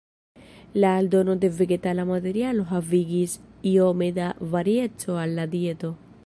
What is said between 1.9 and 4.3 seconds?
materialo havigis iome